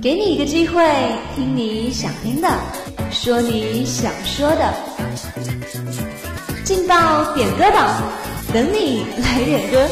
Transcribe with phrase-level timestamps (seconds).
[0.00, 0.84] 给你一个机会，
[1.34, 2.48] 听你想听的，
[3.10, 4.74] 说你想说的，
[6.64, 8.02] 劲爆点歌榜，
[8.52, 9.88] 等你来点歌。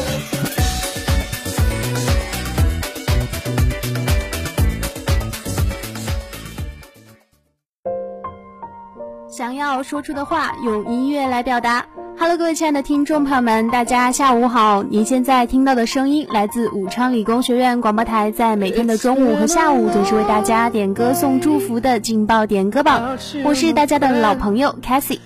[9.29, 11.85] 想要说出的话，用音乐来表达。
[12.21, 14.83] Hello，各位亲爱的听众朋友们，大家下午好！
[14.83, 23.17] 您现在听到的声音来自武昌理工学院广播台，在每天的中午和下午准时为大家点歌送祝福的劲爆点歌榜。
[23.43, 25.17] 我是大家的老朋友 Cassie。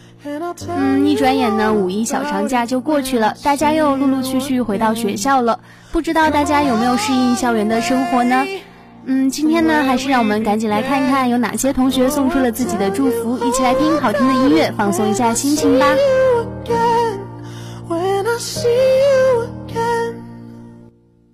[0.69, 5.59] 嗯，一转眼呢，五一小长假就过去了，大家又陆陆续续回到学校了。
[5.91, 8.45] 不知道大家有没有适应校园的生活呢？
[9.03, 15.87] 嗯，今天呢，还是让我们赶紧来看看有哪些同学送出了自己的祝福，一起来听好听的音乐，放松一下心情吧。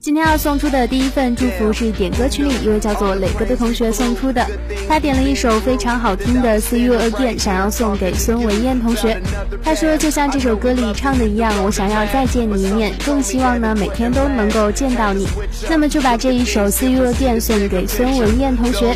[0.04, 4.46] 今天要送出的第一份祝福是点歌群里一位叫做磊哥的同学送出的，
[4.90, 9.22] 他点了一首非常好听的《See You Again》，想要送给孙文燕同学。
[9.64, 15.28] 他说，就像这首歌里唱的一样，我想要再见你一面，更希望呢每天都能够见到你。
[15.70, 18.96] 那么就把这一首《See You Again》送给孙文燕同学。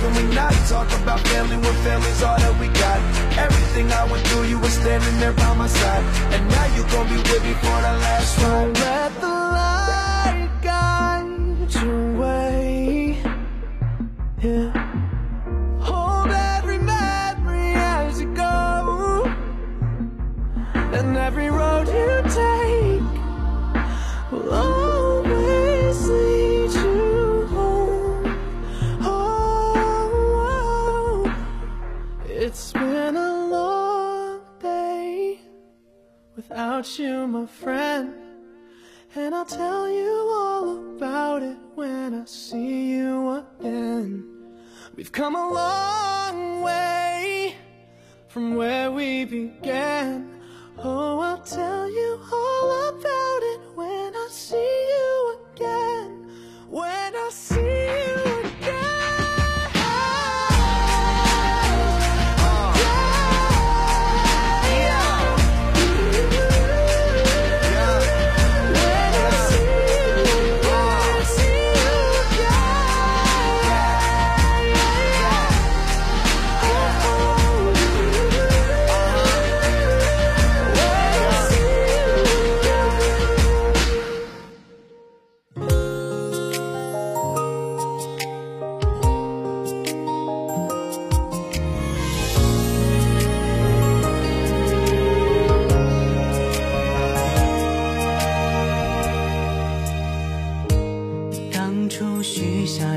[0.00, 2.98] Can we not talk about family when family's all that we got?
[3.38, 6.04] Everything I went through, you were standing there by my side.
[6.34, 8.78] And now you gon' be with me for the last ride.
[8.84, 13.18] Let the light guide your way.
[14.42, 14.75] Yeah.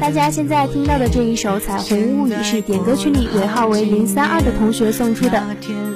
[0.02, 5.42] 大家现在听到的这一首《彩虹物语》是点歌群里尾号为零三二的同学送出的，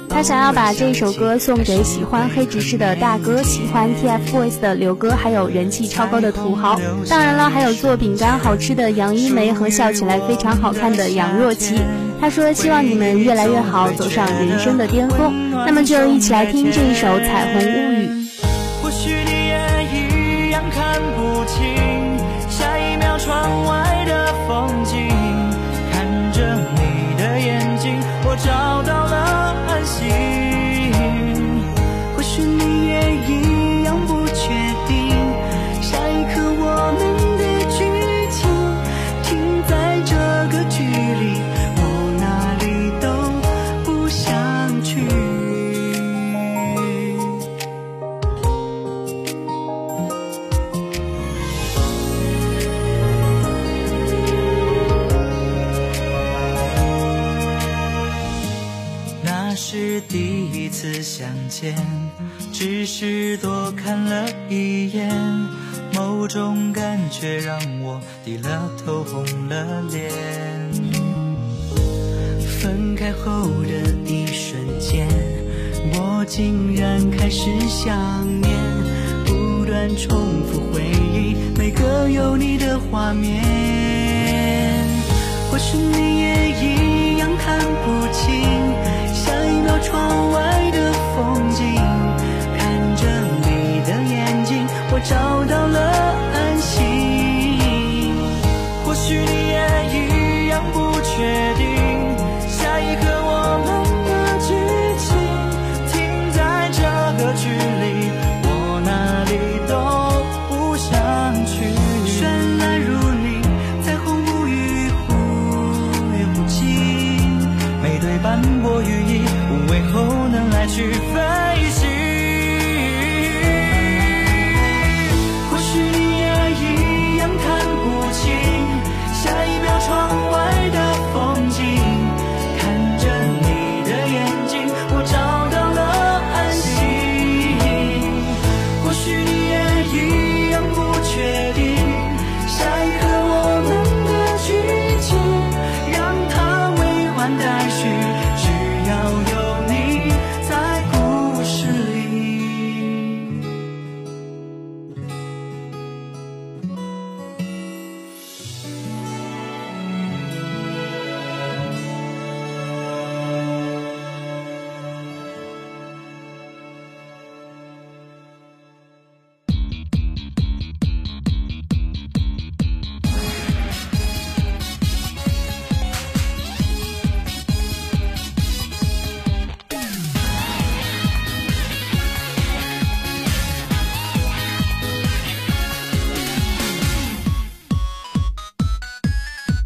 [0.10, 6.80] 他想要把这首歌送给喜欢黑执事的大哥，喜欢 TFBOYS 的刘哥，还有人气超高的土豪，
[7.10, 11.82] 当然了，还有做饼干好吃的杨一梅和笑起来非常好看的杨若琪。
[12.22, 15.52] 他说希望你们越来越好，走上人生的巅峰。
[15.66, 17.93] 那么就一起来听这一首《彩虹物语》。
[85.74, 86.03] You.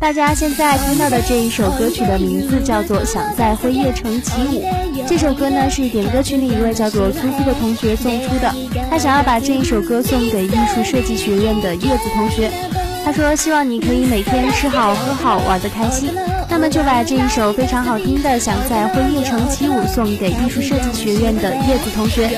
[0.08, 4.64] 大家现在听到的这一首歌曲的名字叫做《想在辉夜城起舞》。
[5.06, 8.56] 这首歌呢是点歌群里一位叫做苏苏的同学送出的，
[8.90, 12.50] 他想要把这一首歌送给艺术设计学院的叶子同学。
[13.04, 16.14] 他说希望你可以每天吃好喝好玩得开心。
[16.50, 22.30] 那么就把这一首非常好听的《想在辉夜城起舞》送给艺术设计学院的叶子同学。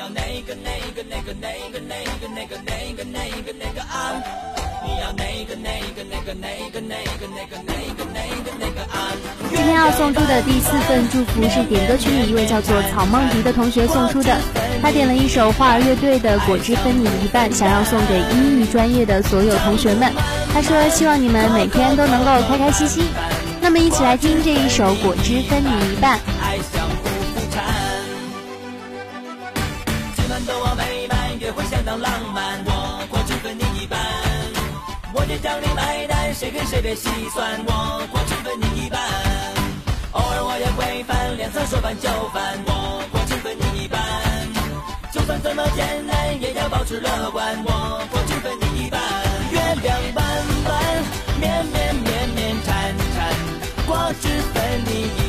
[0.00, 4.16] 要那个那个那个那个那个那个那个那个那个啊！
[4.82, 9.12] 你要那个那个那个那个那个那个那个那个那个啊！
[9.50, 14.34] 今天要送出的第四份祝福是点歌群里一位叫做草梦迪的同学送出的，
[14.80, 20.10] 他点了一首花儿乐队的《果汁分你一半》，想要送给英语专业的所有同学们。
[20.50, 23.04] 他说希望你们每天都能够开开心心。
[23.60, 26.18] 那么一起来听这一首《果汁分你一半》。
[36.52, 39.00] 任谁别细算，我果汁分你一半。
[40.12, 44.00] 偶尔我也会翻脸色说翻就翻，我果汁分你一半。
[45.12, 49.00] 就算怎么艰难，也要保持乐观，我果汁分你一半。
[49.52, 50.24] 月亮弯
[50.66, 50.72] 弯，
[51.38, 53.18] 绵绵绵绵缠缠，
[53.86, 55.19] 果汁分你一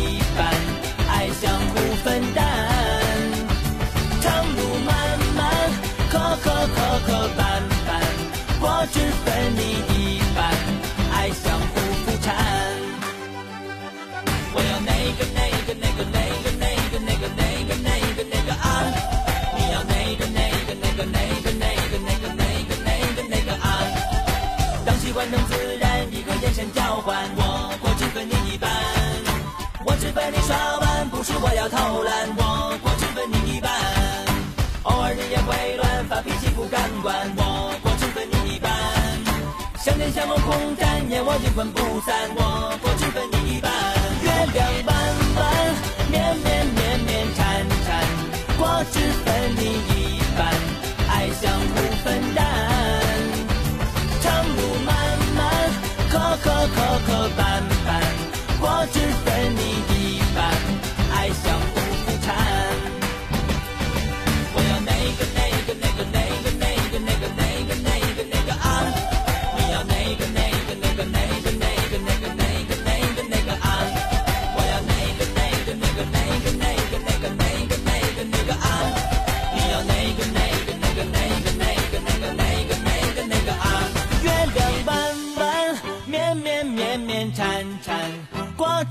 [31.62, 33.70] 要偷懒，我果汁分你一半。
[34.82, 38.72] 偶尔日夜会乱，发脾气不敢管，我果汁分你一半。
[39.78, 43.70] 相见相谋共展演，我阴魂不散，我果汁分你一半。
[44.26, 44.98] 月亮弯
[45.38, 45.46] 弯，
[46.10, 48.10] 绵绵绵绵缠缠，
[48.58, 49.62] 果汁分你
[49.94, 50.50] 一半，
[51.14, 52.42] 爱相互分担。
[54.20, 54.90] 长路漫
[55.38, 55.46] 漫，
[56.10, 58.02] 磕磕磕磕绊绊，
[58.60, 58.98] 果汁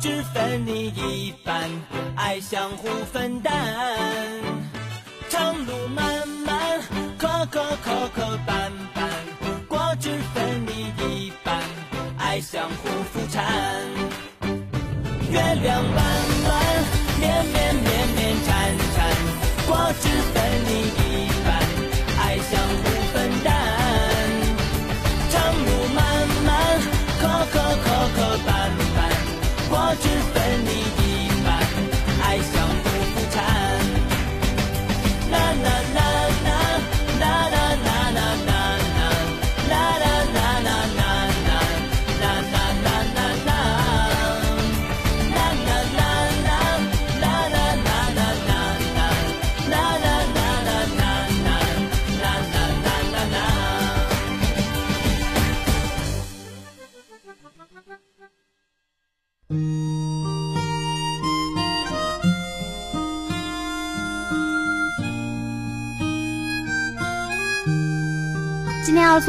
[0.01, 1.69] 果汁分你一半，
[2.17, 3.53] 爱相互分担。
[5.29, 6.81] 长路漫漫，
[7.19, 9.03] 磕磕磕磕绊绊，
[9.69, 11.61] 果汁分你一半，
[12.17, 13.43] 爱相互扶搀。
[15.31, 15.95] 月亮弯
[16.45, 16.65] 弯，
[17.19, 19.07] 绵绵绵绵缠缠，
[19.67, 21.00] 果汁分你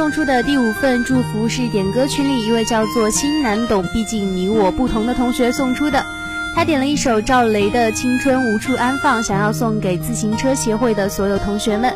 [0.01, 6.03] 送出的第五份祝福是点歌群里一位叫做心难懂，毕竟你我不同的同学送出的。
[6.55, 11.93] 他点了一首赵雷的《青春无处安放》，想要送给自行车协会的所有同学们。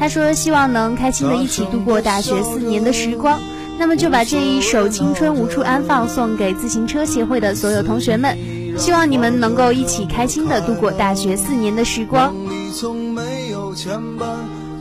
[0.00, 3.38] 他说希望能开心的一起度过大学四年的时光。
[3.78, 8.34] 那么就把这一首《青春无处安放》送给自行车协会的所有同学们。
[8.78, 12.34] 希望你们能够一起开心的度过大学四年的时光。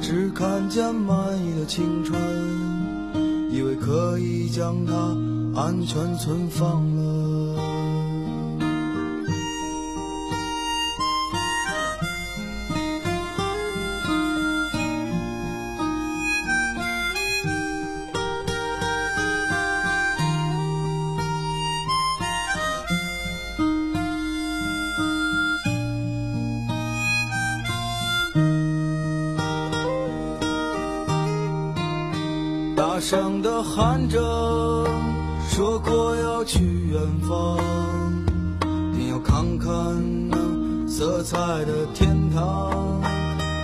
[0.03, 2.19] 只看见满意的青春，
[3.51, 4.93] 以为可以将它
[5.59, 7.30] 安全存放了。
[33.01, 34.19] 大声的喊着，
[35.49, 36.59] 说过要去
[36.91, 37.57] 远方，
[38.93, 40.37] 定要看看那
[40.87, 43.01] 色彩的天堂，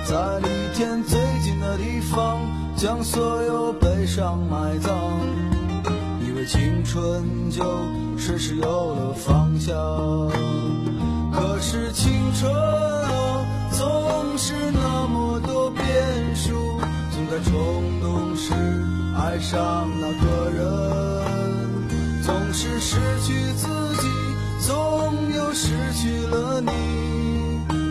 [0.07, 2.39] 在离天最近的地方，
[2.75, 4.91] 将所有悲伤埋葬，
[6.27, 7.63] 以为青春就
[8.17, 9.75] 顺势有了方向，
[11.31, 15.85] 可是青春啊，总是那么多变
[16.35, 16.79] 数，
[17.11, 18.96] 总在冲动时。
[19.19, 20.63] 爱上那个人，
[22.23, 22.95] 总是失
[23.25, 23.67] 去自
[24.01, 24.07] 己，
[24.61, 26.71] 总又失去了你。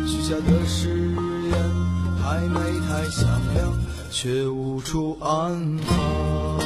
[0.06, 0.88] 许下的誓
[1.50, 1.52] 言
[2.22, 3.72] 还没太响亮，
[4.10, 6.65] 却无处安放。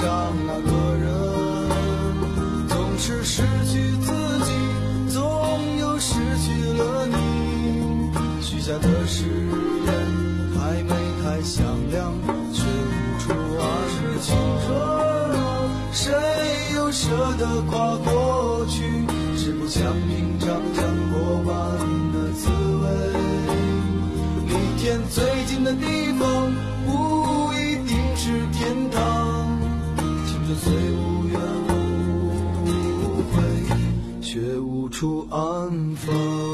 [0.00, 1.08] 爱上那个人，
[2.68, 4.50] 总是失去自己，
[5.12, 5.20] 总
[5.78, 8.10] 有失去了你。
[8.40, 9.92] 许下的誓言
[10.58, 12.14] 还没太响亮，
[12.54, 14.34] 却无处安是青
[14.64, 14.74] 春
[15.38, 15.38] 啊，
[15.92, 16.10] 谁
[16.74, 19.04] 又舍得跨过去？
[19.36, 20.29] 是不想品
[35.00, 36.49] 处安放。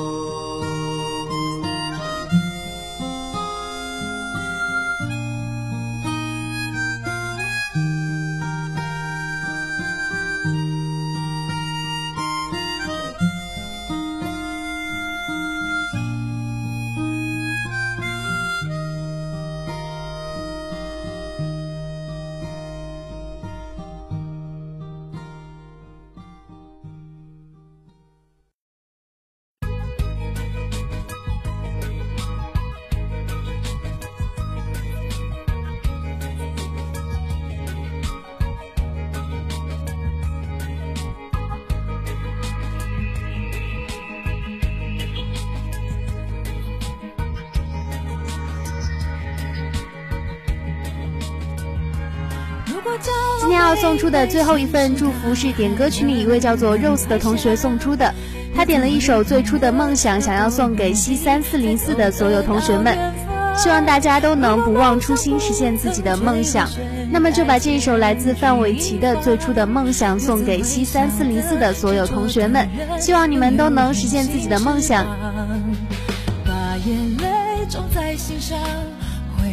[53.77, 58.13] 送出的最后一份祝福是点歌群里一位叫做 Rose 的同学送出的，
[58.55, 62.97] 他点了一首《最初的梦想》，想要送给西三四零四的所有同学们，
[63.57, 66.69] 希望大家都能不忘初心，实现自己的梦想。
[67.11, 75.07] 那么就把这一首来自范玮琪的《最初的梦想》送给西三四零四的所有同学们，希望你们都能实现自己的梦想。
[76.45, 78.59] 把眼泪种在心上，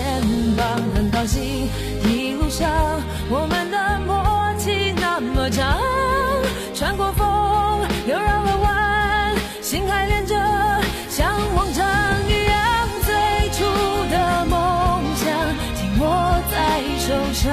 [0.00, 0.66] 肩膀。
[0.94, 1.68] 很高兴
[2.04, 2.70] 一路上
[3.28, 5.78] 我们的默契那么长，
[6.74, 7.26] 穿过风
[8.08, 10.34] 又绕了弯，心还连着，
[11.10, 11.84] 像往常
[12.26, 12.88] 一样。
[13.04, 13.12] 最
[13.52, 13.58] 初
[14.10, 15.28] 的梦想
[15.76, 16.04] 紧握
[16.50, 17.52] 在手上，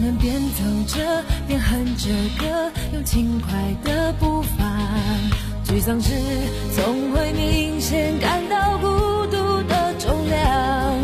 [0.00, 3.52] 能边走着边哼着歌，用轻快
[3.84, 4.64] 的步伐。
[5.64, 6.10] 沮丧时
[6.74, 8.86] 总会明显感到孤
[9.26, 10.94] 独的重量，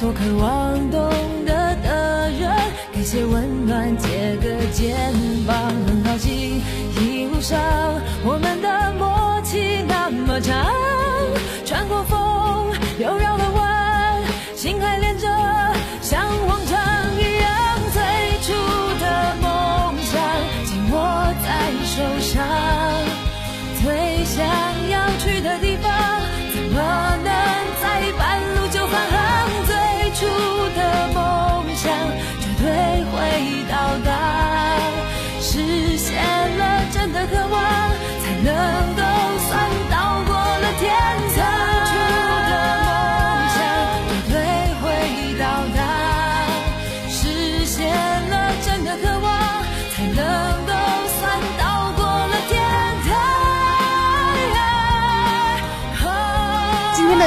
[0.00, 1.10] 多渴望懂
[1.46, 2.50] 得的人，
[2.92, 3.04] 给。
[3.04, 4.96] 些温暖，借个肩
[5.46, 5.63] 膀，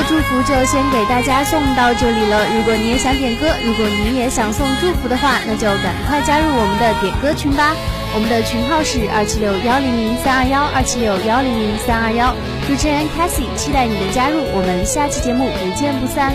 [0.07, 2.47] 祝福就先给大家送到这里了。
[2.55, 7.75] 如果你也想点歌，如果你也想送祝福的话，那就赶快加入我们的点歌群吧。
[8.15, 12.33] 我们的群号是二七六幺零零三二幺二七六幺零零三二幺。
[12.65, 16.33] 主持人 Cassie 期待你的加入，我们下期节目不见不散。